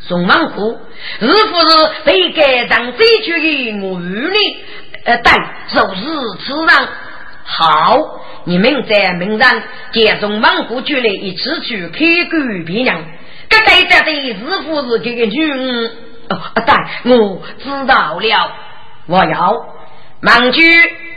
[0.02, 0.80] 宋王虎
[1.20, 4.58] 是不是被盖上这句的我与你？
[5.06, 5.32] 呃，对，
[5.74, 6.02] 就是
[6.46, 6.88] 此人。
[7.46, 13.04] 好，你们在名人见宋王虎举来一起去开棺别娘。
[13.50, 15.88] 这对着的是不是这个女？
[16.30, 18.52] 哦，对，我知道了。
[19.08, 19.66] 我要
[20.22, 20.62] 忙去。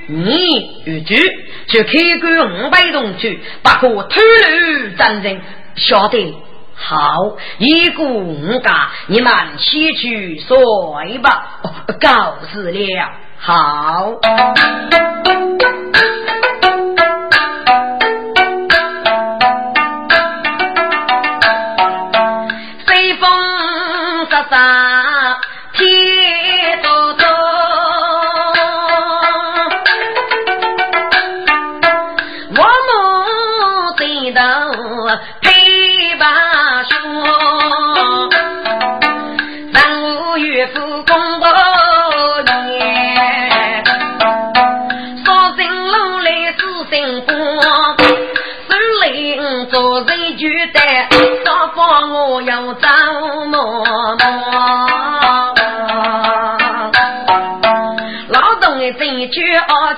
[0.09, 1.15] 你与主
[1.69, 5.41] 去开棺五百铜去，不可偷漏真人
[5.77, 6.35] 晓得
[6.75, 7.15] 好，
[7.59, 11.61] 一个五家，你们先去睡吧。
[12.01, 14.19] 告辞了，好。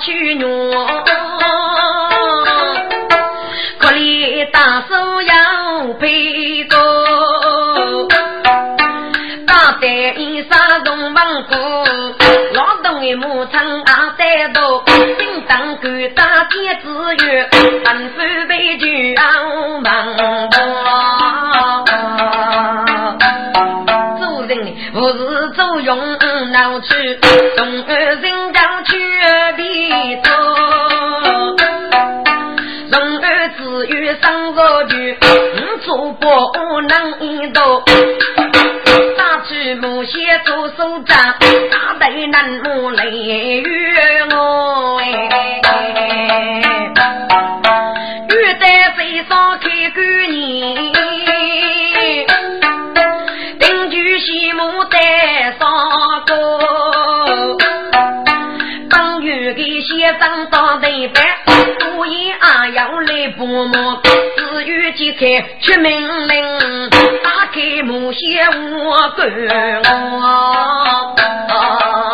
[0.05, 0.71] 去啊去努，
[3.79, 6.77] 可里大手要背着，
[9.47, 9.89] 大胆
[10.21, 11.57] 一杀动芒果，
[12.53, 14.85] 劳动的牧场啊在多，
[15.19, 17.49] 叮当鼓打天子乐，
[17.87, 19.25] 安抚被举啊
[19.83, 20.15] 忙
[20.51, 20.59] 多。
[24.93, 25.99] 不是做用
[26.53, 27.17] 脑去，
[27.57, 28.17] 中二
[43.35, 43.67] 木来与
[44.33, 45.03] 我哎，
[48.31, 50.95] 欲在飞上开个年。
[54.17, 54.99] 西木在
[55.59, 55.69] 上
[56.25, 56.33] 高，
[58.89, 61.23] 当月的先生当对班，
[61.81, 64.01] 故意啊要来帮忙。
[64.05, 66.91] 只有揭开出命令，
[67.23, 68.19] 打开木鞋
[68.85, 69.29] 我关。
[71.15, 72.14] 听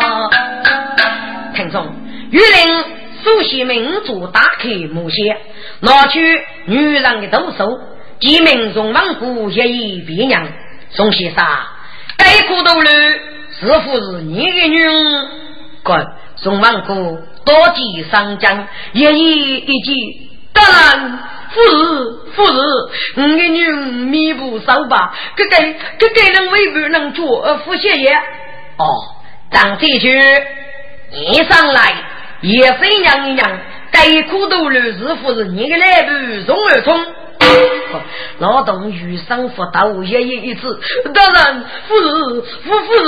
[2.31, 2.83] 玉林
[3.23, 5.37] 熟悉民族，打开木鞋，
[5.81, 7.79] 拿去女人的毒手，
[8.19, 9.55] 几名从王姑一
[9.97, 10.47] 一别娘，
[10.91, 11.45] 宋先生。
[12.17, 12.91] 该苦头了，
[13.59, 15.27] 是不是你的女儿？
[15.83, 16.05] 滚！
[16.35, 16.95] 宋王哥
[17.45, 21.19] 多计上将，一言一击，当然
[21.53, 22.59] 不是，不是，
[23.17, 25.13] 我的女儿弥补手吧？
[25.35, 25.57] 这个，
[25.99, 28.11] 这个人未必能做副谢爷。
[28.77, 28.85] 哦，
[29.51, 30.19] 张这句
[31.13, 31.93] 你上来
[32.41, 33.59] 也非娘一样，
[33.91, 37.05] 该苦头了，是不是你的来路从而冲？
[38.39, 40.79] 劳动与生活斗一一一次，
[41.13, 43.05] 当然不是，不不是。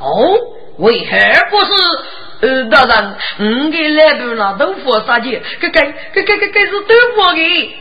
[0.00, 0.38] 哦，
[0.78, 1.16] 为何
[1.50, 1.72] 不是？
[2.40, 7.74] 呃，当然，五个来头那都佛杀戒，这该这该这该是都佛的。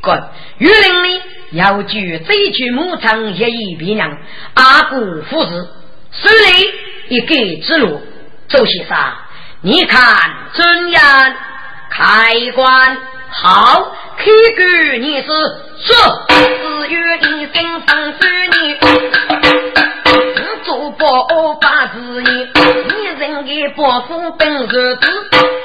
[0.00, 0.22] 滚！
[0.58, 1.22] 玉林呢？
[1.52, 4.18] 要举这句牧场一一别娘，
[4.54, 5.68] 阿姑父子，
[6.12, 8.00] 手里一个之路。
[8.52, 8.94] 周先生，
[9.62, 9.98] 你看
[10.52, 11.34] 怎样？
[11.90, 12.96] 开关
[13.30, 13.96] 好。
[14.18, 15.96] 开官你是说，
[16.28, 16.34] 只
[16.92, 18.78] 有一生生子女，
[20.64, 25.06] 做不把子女，一人的伯父本是子，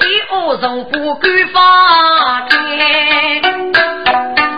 [0.00, 3.42] 第二从不敢发天。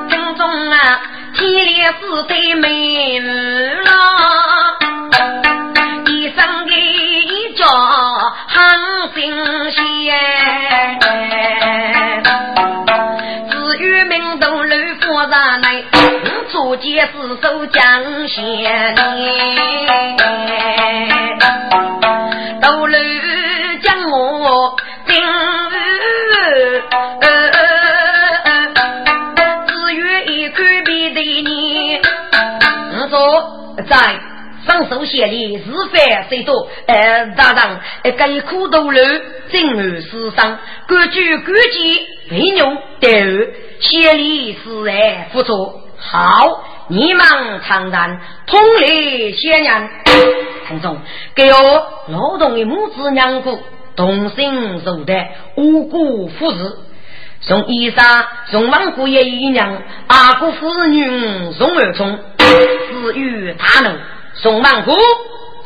[0.08, 1.00] 心中啊，
[1.34, 3.18] 天烈是对美
[17.40, 18.68] 件事守江先呢，
[22.60, 22.98] 都来
[23.82, 24.76] 将我
[25.06, 25.16] 定，
[29.66, 31.98] 只愿一看别的你。
[32.92, 34.20] 我说在
[34.66, 36.68] 上手写的是非谁多？
[36.86, 39.00] 呃，大人，该苦头了，
[39.50, 43.48] 正而思商，各据各己，为用得二，
[43.80, 45.80] 协力使爱辅助。
[46.02, 47.24] 好，你们
[47.64, 49.88] 常然统领先人，
[50.66, 50.98] 听众
[51.36, 51.56] 给我
[52.08, 53.58] 劳动的母子两个
[53.94, 55.14] 同心守德，
[55.54, 56.80] 无辜父子。
[57.42, 63.96] 从衣裳，从王姑爷姨娘，阿姑夫人女宋二聪，死于大怒。
[64.34, 64.92] 宋王姑，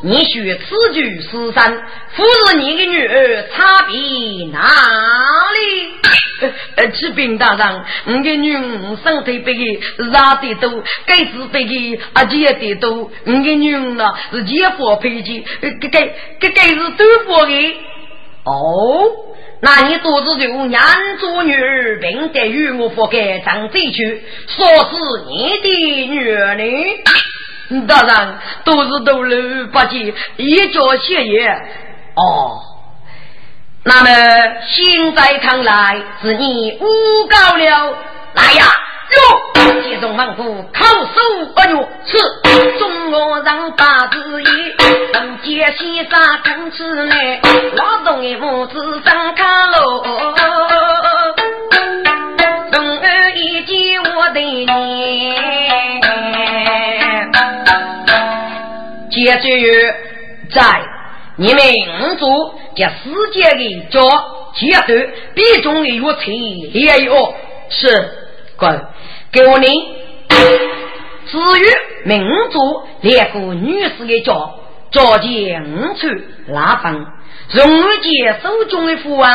[0.07, 1.73] 你许此举十三，
[2.15, 4.61] 夫是你的女儿差别哪
[5.55, 5.95] 里？
[6.77, 9.81] 呃，启禀大人，你的女儿身体比
[10.13, 15.45] 他得多，该子比的阿姐得多，你的女儿呢是姐夫配的，
[15.81, 17.77] 该该该该是多夫的。
[18.45, 19.11] 哦。
[19.63, 20.83] 那你独自就娘
[21.19, 24.91] 做女儿，并得与我佛给张嘴去，说是
[25.31, 26.63] 你的女儿呢？
[27.89, 31.49] 大人都是都六八戒，一脚血也。
[32.15, 32.61] 哦，
[33.85, 34.09] 那么
[34.69, 37.97] 现在看来是你诬告了，
[38.35, 38.65] 来呀！
[39.15, 40.43] 哟，接中王府
[40.73, 44.47] 口手不虐，是中国人八字一，
[45.13, 47.41] 等接西沙看起来，
[47.77, 50.03] 劳动的母子上卡喽。
[59.25, 59.95] 接着
[60.51, 60.83] 在
[61.37, 64.01] 你们族将世界的叫
[64.55, 67.35] 阶段，必中的乐器也有
[67.71, 68.09] 是。
[68.57, 68.87] 滚！
[69.33, 69.67] 给我呢。
[71.27, 71.65] 至于
[72.05, 72.21] 民
[72.51, 74.33] 族连个女士的家，
[74.93, 76.07] 早见五处
[76.49, 77.05] 拉风，
[77.51, 79.33] 容易接手中的福啊，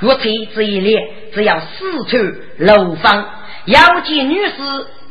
[0.00, 0.98] 若妻这一列，
[1.34, 2.16] 只要四处
[2.56, 3.28] 楼房，
[3.66, 4.52] 要见女士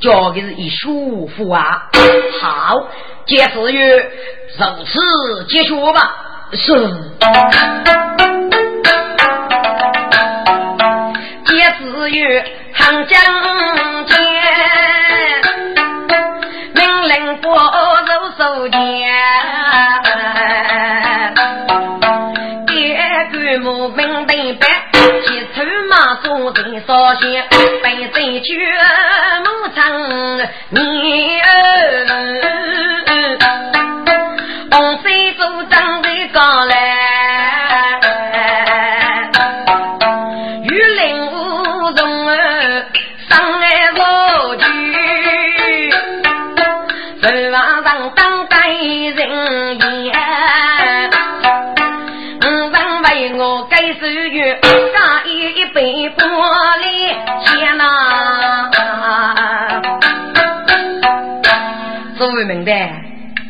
[0.01, 1.89] 交的是一束福啊。
[2.41, 2.87] 好，
[3.25, 3.79] 接至于
[4.57, 6.15] 如此结束吧。
[6.53, 6.73] 是。
[11.45, 12.43] 接至于。
[12.73, 13.19] 长江
[14.05, 14.17] 间，
[16.73, 18.79] 命令国入手间，
[22.69, 22.95] 一
[23.29, 24.20] 官木兵，
[26.53, 27.47] 马坐在少先，
[27.81, 28.59] 背在军
[29.43, 29.81] 马上，
[30.69, 30.79] 你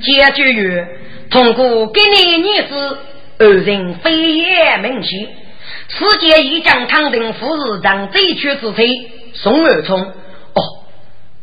[0.02, 0.86] 解决于
[1.30, 2.98] 通过给你女士
[3.40, 5.28] 二人飞檐门气，
[5.88, 8.90] 世界一将唐定富士让贼取之非
[9.34, 10.00] 宋二聪。
[10.02, 10.62] 哦，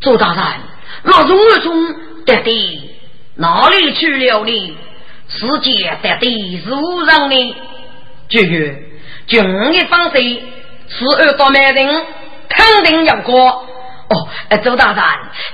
[0.01, 0.45] 周大人，
[1.05, 1.95] 那宋二聪
[2.27, 2.81] 得的
[3.37, 4.77] 哪里去了呢？
[5.29, 7.57] 世界得的是无人呢？
[8.29, 8.83] 节约，
[9.27, 9.43] 军
[9.73, 10.21] 的方式
[10.89, 12.05] 是二道美人，
[12.49, 13.67] 肯定要过。
[14.09, 15.05] 哦，呃周大人，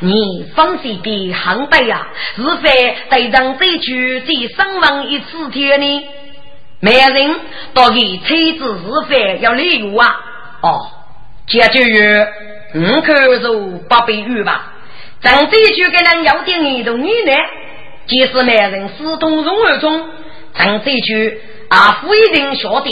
[0.01, 6.03] 你放心的航班呀，是非队长这句最伤亡一次天呢？
[6.81, 7.41] 没人
[7.73, 10.21] 到底妻子是非要理由啊？
[10.61, 10.87] 哦，
[11.49, 12.27] 解决于
[12.75, 14.73] 五口肉八百玉吧。
[15.21, 17.33] 张这句跟人要点你动你呢？
[18.07, 20.11] 即使没人私通荣而中，
[20.57, 21.41] 张这句
[21.71, 22.91] 啊，不一定晓得，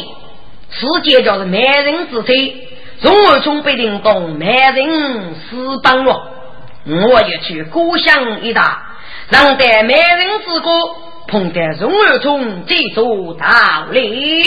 [0.71, 2.69] 世界就是没人之罪。
[3.03, 6.31] 荣儿聪被领动，没人私帮我，
[6.87, 8.97] 我也去故乡一打，
[9.29, 10.71] 让得没人之歌，
[11.27, 14.43] 碰得荣儿聪这座大礼。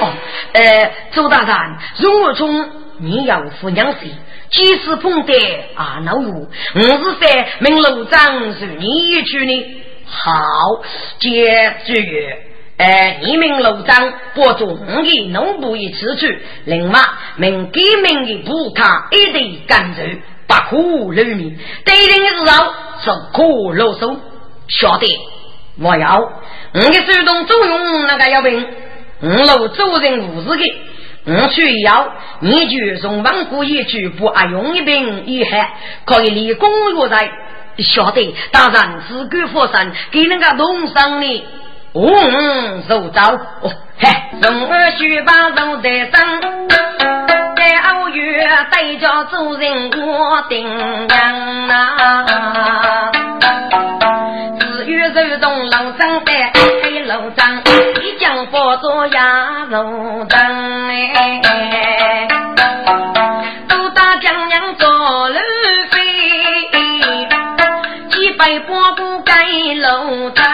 [0.00, 0.12] 哦，
[0.52, 3.96] 呃，周大人，荣儿聪，你要负娘婿，
[4.50, 5.34] 即使碰得
[5.74, 9.80] 啊老五，我是在明楼长是你去呢。
[10.06, 10.82] 好，
[11.18, 12.50] 接之月。
[12.76, 17.00] 哎，你们楼长播种的农部一次去，另外
[17.36, 20.18] 命给命的补卡一堆甘蔗，
[20.48, 21.56] 不可露面。
[21.84, 23.44] 对人的时候，是可
[23.74, 24.16] 露手。
[24.66, 25.06] 晓得，
[25.80, 28.66] 我要我的手动作用那个要问，
[29.20, 30.74] 我楼主人无事的，
[31.26, 35.50] 我去要你就从王姑爷去不阿用一瓶一盒，
[36.06, 37.30] 可以立功落在。
[37.78, 41.44] 晓得，当然自个佛山给那个农商呢。
[41.96, 43.22] 嗯，手招
[43.62, 44.08] 哦，嘿，
[44.42, 46.12] 龙儿须把肉在身，
[47.56, 50.68] 在偶月对着主人我顶
[51.08, 53.12] 阳呐。
[54.58, 56.32] 至于手动老张的
[56.82, 57.62] 黑老张，
[58.02, 62.26] 一将佛做衙路灯哎，
[63.68, 65.38] 都打江娘做路
[65.92, 66.02] 飞，
[68.10, 69.32] 几百波不盖
[69.76, 70.44] 路灯，